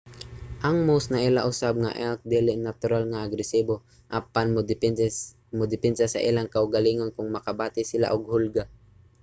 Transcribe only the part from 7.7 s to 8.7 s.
sila og hulga